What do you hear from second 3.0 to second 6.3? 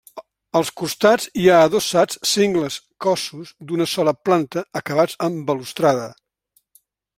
cossos d'una sola planta acabats amb balustrada.